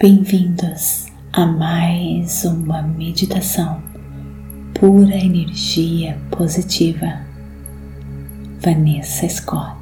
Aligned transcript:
Bem-vindos 0.00 1.06
a 1.32 1.46
mais 1.46 2.44
uma 2.44 2.82
meditação 2.82 3.80
pura 4.74 5.14
energia 5.14 6.18
positiva. 6.32 7.20
Vanessa 8.60 9.28
Scott. 9.28 9.78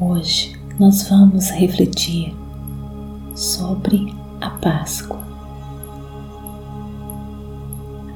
Hoje 0.00 0.58
nós 0.80 1.06
vamos 1.10 1.50
refletir 1.50 2.34
sobre 3.36 4.06
a 4.40 4.48
Páscoa. 4.48 5.22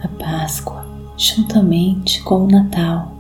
A 0.02 0.08
Páscoa, 0.18 0.82
juntamente 1.18 2.22
com 2.22 2.44
o 2.46 2.50
Natal, 2.50 3.14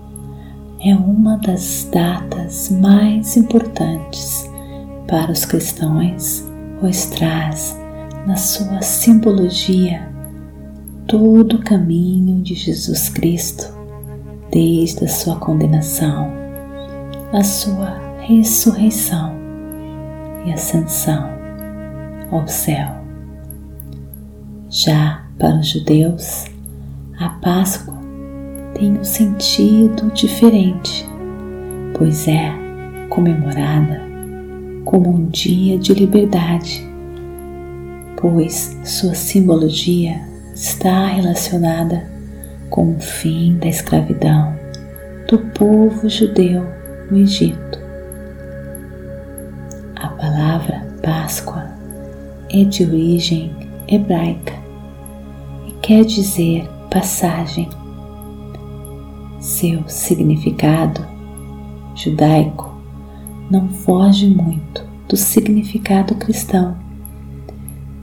é 0.80 0.94
uma 0.94 1.36
das 1.36 1.88
datas 1.92 2.70
mais 2.70 3.36
importantes 3.36 4.50
para 5.06 5.30
os 5.30 5.44
cristãos, 5.44 6.47
pois 6.80 7.06
traz 7.06 7.78
na 8.26 8.36
sua 8.36 8.82
simbologia 8.82 10.08
todo 11.06 11.56
o 11.56 11.64
caminho 11.64 12.42
de 12.42 12.54
Jesus 12.54 13.08
Cristo, 13.08 13.72
desde 14.50 15.04
a 15.04 15.08
sua 15.08 15.36
condenação, 15.36 16.30
a 17.32 17.42
sua 17.42 17.98
ressurreição 18.20 19.34
e 20.44 20.52
ascensão 20.52 21.30
ao 22.30 22.46
céu. 22.46 22.88
Já 24.68 25.26
para 25.38 25.56
os 25.58 25.68
judeus, 25.68 26.44
a 27.18 27.30
Páscoa 27.30 27.98
tem 28.74 28.98
um 28.98 29.04
sentido 29.04 30.10
diferente, 30.12 31.08
pois 31.96 32.28
é 32.28 32.52
comemorada 33.08 34.07
como 34.84 35.10
um 35.10 35.26
dia 35.26 35.78
de 35.78 35.92
liberdade, 35.94 36.86
pois 38.16 38.76
sua 38.84 39.14
simbologia 39.14 40.20
está 40.54 41.06
relacionada 41.06 42.10
com 42.70 42.96
o 42.96 43.00
fim 43.00 43.56
da 43.58 43.68
escravidão 43.68 44.56
do 45.28 45.38
povo 45.38 46.08
judeu 46.08 46.64
no 47.10 47.18
Egito. 47.18 47.78
A 49.96 50.08
palavra 50.08 50.86
Páscoa 51.02 51.70
é 52.50 52.64
de 52.64 52.84
origem 52.84 53.54
hebraica 53.86 54.54
e 55.66 55.72
quer 55.80 56.04
dizer 56.04 56.68
passagem 56.90 57.68
seu 59.38 59.88
significado 59.88 61.06
judaico 61.94 62.67
não 63.50 63.68
foge 63.68 64.26
muito 64.26 64.86
do 65.08 65.16
significado 65.16 66.14
cristão, 66.14 66.76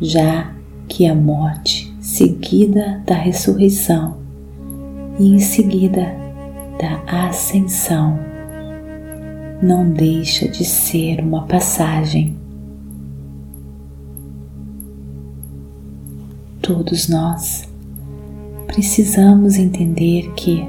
já 0.01 0.51
que 0.87 1.07
a 1.07 1.15
morte 1.15 1.93
seguida 1.99 3.01
da 3.05 3.15
ressurreição 3.15 4.17
e 5.19 5.35
em 5.35 5.39
seguida 5.39 6.15
da 6.79 7.27
ascensão 7.27 8.19
não 9.61 9.89
deixa 9.89 10.47
de 10.47 10.65
ser 10.65 11.21
uma 11.21 11.43
passagem. 11.45 12.35
Todos 16.61 17.07
nós 17.07 17.69
precisamos 18.67 19.55
entender 19.57 20.33
que 20.35 20.67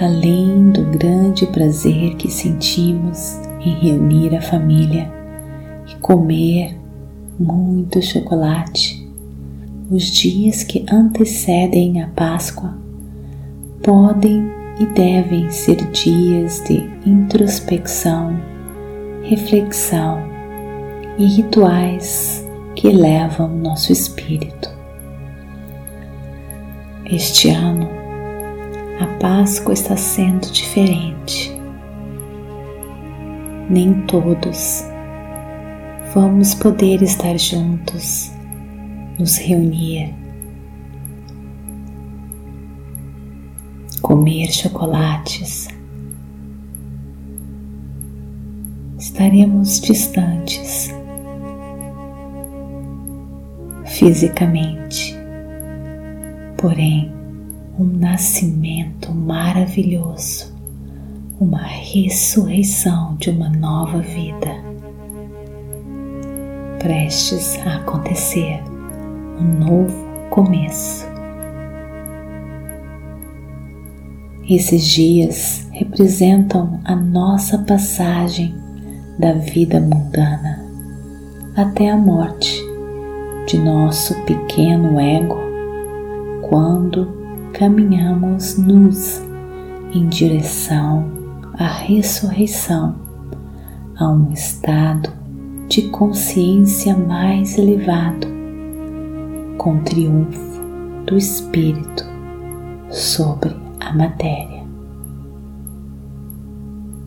além 0.00 0.70
do 0.70 0.82
grande 0.98 1.46
prazer 1.46 2.14
que 2.16 2.30
sentimos 2.30 3.38
em 3.64 3.74
reunir 3.74 4.36
a 4.36 4.42
família 4.42 5.10
e 5.88 5.94
comer 5.96 6.76
muito 7.38 8.00
chocolate, 8.02 9.08
os 9.90 10.04
dias 10.04 10.62
que 10.62 10.84
antecedem 10.90 12.02
a 12.02 12.08
Páscoa 12.08 12.76
podem 13.82 14.50
e 14.78 14.86
devem 14.86 15.50
ser 15.50 15.76
dias 15.90 16.62
de 16.66 16.88
introspecção, 17.06 18.36
reflexão 19.22 20.18
e 21.18 21.26
rituais 21.26 22.44
que 22.74 22.88
elevam 22.88 23.48
nosso 23.48 23.92
espírito. 23.92 24.68
Este 27.06 27.50
ano, 27.50 27.88
a 29.00 29.06
Páscoa 29.18 29.74
está 29.74 29.96
sendo 29.96 30.50
diferente. 30.50 31.54
Nem 33.68 34.02
todos. 34.06 34.84
Vamos 36.14 36.54
poder 36.54 37.02
estar 37.02 37.36
juntos, 37.38 38.30
nos 39.18 39.36
reunir, 39.36 40.14
comer 44.00 44.52
chocolates. 44.52 45.66
Estaremos 48.96 49.80
distantes 49.80 50.94
fisicamente, 53.86 55.16
porém 56.56 57.12
um 57.78 57.84
nascimento 57.84 59.12
maravilhoso, 59.12 60.53
uma 61.44 61.62
ressurreição 61.62 63.16
de 63.16 63.28
uma 63.28 63.50
nova 63.50 63.98
vida, 63.98 64.48
prestes 66.78 67.58
a 67.66 67.76
acontecer, 67.76 68.62
um 69.38 69.66
novo 69.66 69.94
começo. 70.30 71.06
Esses 74.48 74.86
dias 74.86 75.68
representam 75.70 76.80
a 76.82 76.96
nossa 76.96 77.58
passagem 77.58 78.54
da 79.18 79.34
vida 79.34 79.78
mundana 79.80 80.64
até 81.54 81.90
a 81.90 81.96
morte 81.96 82.58
de 83.46 83.58
nosso 83.58 84.14
pequeno 84.22 84.98
ego 84.98 85.36
quando 86.48 87.06
caminhamos 87.52 88.56
nus 88.56 89.22
em 89.92 90.08
direção 90.08 91.13
à 91.58 91.66
ressurreição, 91.66 92.96
a 93.96 94.08
um 94.08 94.32
estado 94.32 95.10
de 95.68 95.88
consciência 95.88 96.96
mais 96.96 97.56
elevado, 97.58 98.26
com 99.56 99.78
triunfo 99.78 100.60
do 101.06 101.16
Espírito 101.16 102.04
sobre 102.90 103.54
a 103.80 103.92
matéria. 103.92 104.64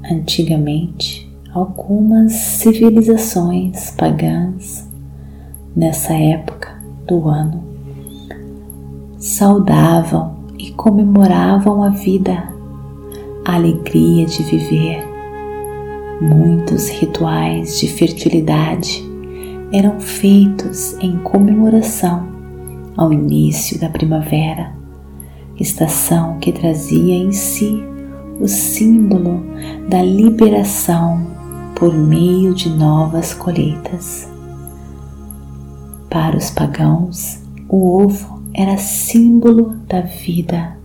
Antigamente, 0.09 1.29
algumas 1.53 2.31
civilizações 2.31 3.91
pagãs, 3.91 4.87
nessa 5.75 6.13
época 6.13 6.81
do 7.05 7.27
ano, 7.27 7.63
saudavam 9.17 10.37
e 10.57 10.71
comemoravam 10.71 11.83
a 11.83 11.89
vida, 11.89 12.56
a 13.47 13.55
alegria 13.55 14.25
de 14.25 14.43
viver. 14.43 15.07
Muitos 16.19 16.89
rituais 16.89 17.79
de 17.79 17.87
fertilidade 17.87 19.01
eram 19.71 20.01
feitos 20.01 20.97
em 20.99 21.17
comemoração 21.19 22.27
ao 22.97 23.13
início 23.13 23.79
da 23.79 23.87
primavera, 23.87 24.73
estação 25.57 26.37
que 26.39 26.51
trazia 26.51 27.15
em 27.15 27.31
si 27.31 27.81
o 28.41 28.49
símbolo 28.49 29.41
da 29.87 30.01
liberação 30.03 31.25
por 31.73 31.93
meio 31.93 32.53
de 32.53 32.69
novas 32.69 33.33
colheitas. 33.33 34.29
Para 36.09 36.35
os 36.35 36.49
pagãos, 36.49 37.39
o 37.69 37.97
ovo 37.97 38.43
era 38.53 38.75
símbolo 38.75 39.77
da 39.87 40.01
vida 40.01 40.77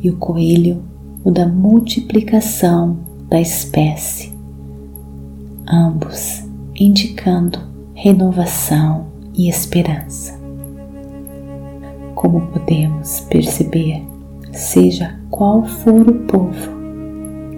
e 0.00 0.08
o 0.08 0.16
coelho 0.16 0.95
o 1.26 1.30
da 1.32 1.44
multiplicação 1.44 2.96
da 3.28 3.40
espécie, 3.40 4.32
ambos 5.68 6.44
indicando 6.76 7.58
renovação 7.94 9.08
e 9.34 9.48
esperança. 9.48 10.38
Como 12.14 12.46
podemos 12.46 13.18
perceber, 13.28 14.04
seja 14.52 15.18
qual 15.28 15.64
for 15.64 16.08
o 16.08 16.14
povo 16.26 16.70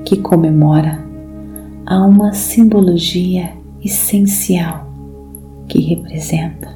que 0.03 0.17
comemora, 0.17 1.05
há 1.85 2.03
uma 2.07 2.33
simbologia 2.33 3.53
essencial 3.85 4.91
que 5.69 5.79
representa 5.83 6.75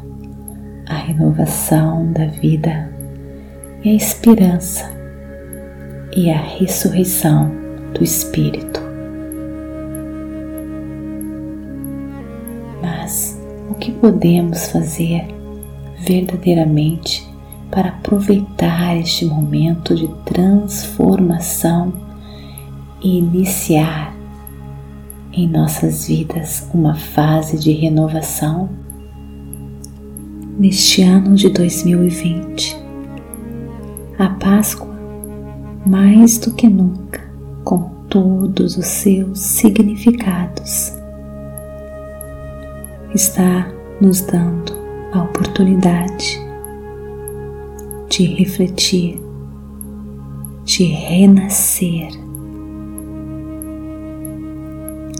a 0.86 0.94
renovação 0.94 2.12
da 2.12 2.26
vida 2.26 2.92
e 3.82 3.88
a 3.88 3.94
esperança 3.94 5.01
e 6.14 6.30
a 6.30 6.36
ressurreição 6.36 7.50
do 7.94 8.02
Espírito. 8.02 8.80
Mas 12.80 13.40
o 13.70 13.74
que 13.74 13.92
podemos 13.92 14.68
fazer 14.68 15.26
verdadeiramente 16.04 17.26
para 17.70 17.88
aproveitar 17.88 18.96
este 18.98 19.24
momento 19.24 19.94
de 19.94 20.08
transformação 20.26 21.92
e 23.02 23.18
iniciar 23.18 24.14
em 25.32 25.48
nossas 25.48 26.06
vidas 26.06 26.68
uma 26.74 26.94
fase 26.94 27.58
de 27.58 27.72
renovação 27.72 28.68
neste 30.58 31.02
ano 31.02 31.34
de 31.34 31.48
2020. 31.48 32.76
A 34.18 34.28
Páscoa, 34.28 34.91
mais 35.84 36.38
do 36.38 36.52
que 36.54 36.68
nunca, 36.68 37.20
com 37.64 37.90
todos 38.08 38.76
os 38.76 38.86
seus 38.86 39.38
significados, 39.40 40.92
está 43.14 43.70
nos 44.00 44.20
dando 44.20 44.72
a 45.12 45.22
oportunidade 45.22 46.40
de 48.08 48.26
refletir, 48.26 49.20
de 50.64 50.84
renascer, 50.84 52.10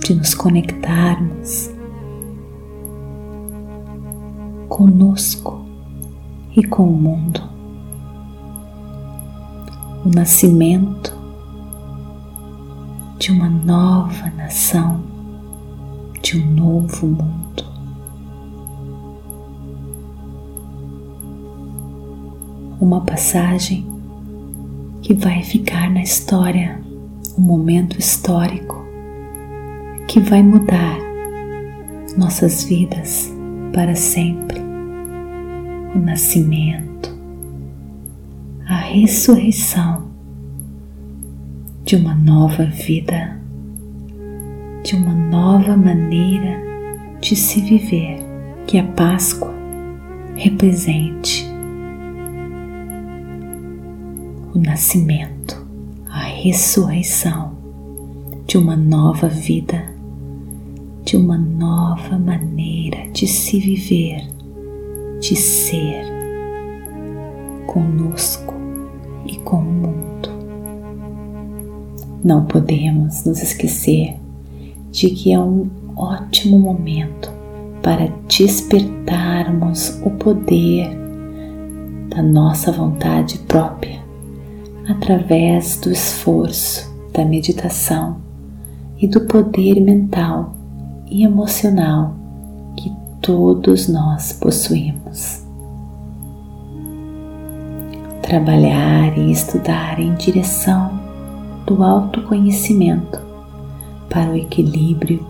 de 0.01 0.15
nos 0.15 0.35
conectarmos 0.35 1.71
conosco 4.69 5.67
e 6.57 6.65
com 6.65 6.85
o 6.85 6.97
mundo. 6.97 7.52
Nascimento 10.15 11.17
de 13.19 13.33
uma 13.33 13.49
nova 13.49 14.29
nação, 14.37 15.03
de 16.21 16.37
um 16.39 16.51
novo 16.55 17.07
mundo. 17.07 17.65
Uma 22.79 23.01
passagem 23.01 23.87
que 25.01 25.15
vai 25.15 25.43
ficar 25.43 25.91
na 25.91 26.03
história, 26.03 26.79
um 27.39 27.41
momento 27.41 27.99
histórico 27.99 28.85
que 30.09 30.21
vai 30.21 30.43
mudar 30.43 30.99
nossas 32.19 32.65
vidas 32.65 33.33
para 33.73 33.95
sempre. 33.95 34.61
O 35.95 35.99
nascimento, 35.99 36.92
a 38.67 38.77
ressurreição 38.77 40.11
de 41.85 41.97
uma 41.97 42.15
nova 42.15 42.65
vida, 42.65 43.41
de 44.83 44.95
uma 44.95 45.15
nova 45.15 45.77
maneira 45.77 46.61
de 47.21 47.37
se 47.37 47.61
viver 47.61 48.21
que 48.67 48.79
a 48.79 48.85
Páscoa 48.85 49.53
represente. 50.35 51.47
O 54.55 54.59
nascimento, 54.59 55.67
a 56.09 56.21
ressurreição 56.21 57.53
de 58.47 58.59
uma 58.59 58.77
nova 58.77 59.29
vida 59.29 59.93
de 61.05 61.17
uma 61.17 61.37
nova 61.37 62.19
maneira 62.19 63.09
de 63.13 63.27
se 63.27 63.59
viver, 63.59 64.23
de 65.21 65.37
ser 65.37 66.05
conosco 67.67 68.52
e 69.27 69.37
com 69.39 69.57
o 69.57 69.63
mundo. 69.63 70.29
Não 72.25 72.45
podemos 72.45 73.25
nos 73.25 73.43
esquecer 73.43 74.17
de 74.91 75.11
que 75.11 75.33
é 75.33 75.41
um 75.41 75.69
ótimo 75.97 76.59
momento 76.59 77.31
para 77.83 78.13
despertarmos 78.29 80.01
o 80.05 80.11
poder 80.11 80.89
da 82.09 82.23
nossa 82.23 82.71
vontade 82.71 83.39
própria 83.41 84.01
através 84.89 85.77
do 85.77 85.91
esforço, 85.91 86.93
da 87.13 87.25
meditação 87.25 88.19
e 88.99 89.09
do 89.09 89.23
poder 89.23 89.81
mental 89.81 90.55
e 91.11 91.25
emocional 91.25 92.15
que 92.77 92.93
todos 93.21 93.89
nós 93.89 94.33
possuímos. 94.33 95.42
Trabalhar 98.33 99.19
e 99.19 99.31
estudar 99.31 100.01
em 100.01 100.15
direção 100.15 100.99
do 101.67 101.85
autoconhecimento 101.85 103.21
para 104.09 104.31
o 104.31 104.35
equilíbrio 104.35 105.23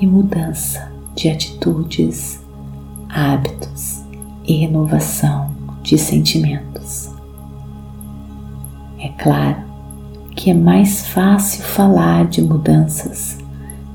e 0.00 0.06
mudança 0.08 0.90
de 1.14 1.28
atitudes, 1.28 2.44
hábitos 3.08 4.02
e 4.44 4.54
renovação 4.56 5.54
de 5.84 5.96
sentimentos. 5.96 7.12
É 8.98 9.08
claro 9.10 9.62
que 10.34 10.50
é 10.50 10.54
mais 10.54 11.06
fácil 11.06 11.62
falar 11.62 12.26
de 12.26 12.42
mudanças 12.42 13.38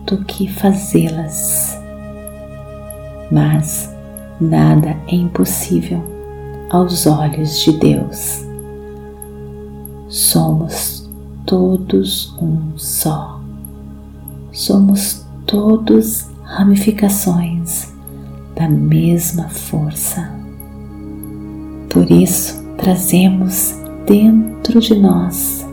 do 0.05 0.23
que 0.23 0.47
fazê-las. 0.47 1.77
Mas 3.29 3.94
nada 4.39 4.95
é 5.05 5.15
impossível 5.15 6.17
aos 6.69 7.06
olhos 7.06 7.60
de 7.62 7.72
Deus. 7.74 8.46
Somos 10.08 11.10
todos 11.46 12.34
um 12.42 12.78
só. 12.78 13.40
Somos 14.52 15.25
todos 15.46 16.28
ramificações 16.44 17.94
da 18.56 18.68
mesma 18.68 19.50
força. 19.50 20.31
Por 21.90 22.10
isso, 22.10 22.64
trazemos 22.78 23.75
dentro 24.06 24.80
de 24.80 24.96
nós 24.96 25.68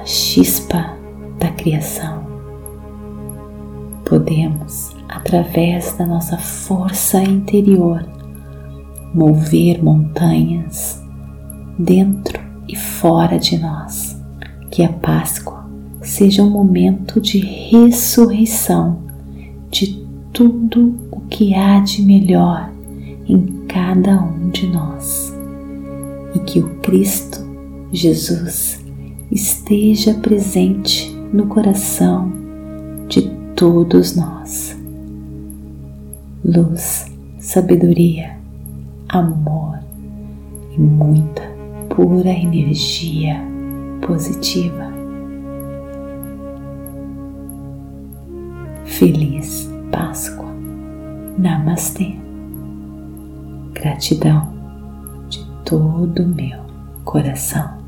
a 0.00 0.04
chispa 0.04 0.94
da 1.38 1.50
criação 1.52 2.20
podemos, 4.10 4.90
através 5.08 5.92
da 5.96 6.04
nossa 6.04 6.36
força 6.36 7.22
interior, 7.22 8.04
mover 9.14 9.82
montanhas 9.82 11.02
dentro 11.78 12.40
e 12.68 12.76
fora 12.76 13.38
de 13.38 13.58
nós. 13.58 14.20
Que 14.70 14.84
a 14.84 14.88
Páscoa 14.88 15.68
seja 16.00 16.42
um 16.42 16.50
momento 16.50 17.20
de 17.20 17.38
ressurreição 17.38 19.02
de 19.70 20.06
tudo 20.32 20.94
o 21.10 21.20
que 21.22 21.54
há 21.54 21.80
de 21.80 22.02
melhor 22.02 22.72
em 23.26 23.64
cada 23.66 24.22
um 24.22 24.50
de 24.50 24.66
nós 24.66 25.34
e 26.34 26.38
que 26.40 26.60
o 26.60 26.76
Cristo 26.80 27.44
Jesus 27.92 28.80
esteja 29.30 30.14
presente 30.14 31.14
no 31.32 31.46
coração 31.46 32.32
de 33.08 33.30
todos 33.54 34.16
nós. 34.16 34.76
Luz, 36.44 37.06
sabedoria, 37.38 38.39
amor 39.12 39.78
e 40.70 40.78
muita 40.78 41.42
pura 41.88 42.30
energia 42.30 43.40
positiva. 44.06 44.90
Feliz 48.84 49.68
Páscoa. 49.90 50.50
Namastê. 51.38 52.16
Gratidão 53.72 54.52
de 55.28 55.44
todo 55.64 56.22
o 56.22 56.28
meu 56.28 56.60
coração. 57.04 57.79